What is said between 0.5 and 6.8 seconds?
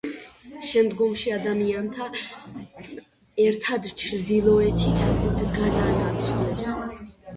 შემდგომში ადამიანთან ერთად ჩრდილოეთით გადაინაცვლეს.